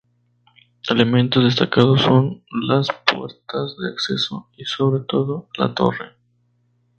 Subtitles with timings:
[0.89, 6.15] Elementos destacados son las puertas de acceso y, sobre todo, la torre.